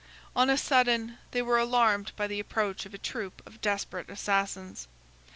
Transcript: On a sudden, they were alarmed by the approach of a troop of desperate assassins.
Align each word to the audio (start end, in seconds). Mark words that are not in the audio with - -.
On 0.35 0.49
a 0.49 0.57
sudden, 0.57 1.19
they 1.29 1.43
were 1.43 1.59
alarmed 1.59 2.11
by 2.15 2.25
the 2.25 2.39
approach 2.39 2.87
of 2.87 2.93
a 2.95 2.97
troop 2.97 3.39
of 3.45 3.61
desperate 3.61 4.09
assassins. 4.09 4.87